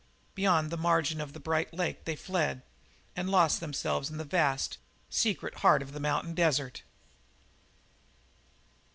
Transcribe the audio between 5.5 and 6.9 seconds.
heart of the mountain desert.